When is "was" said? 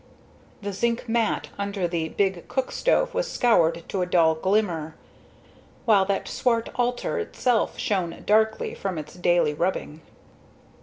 3.13-3.31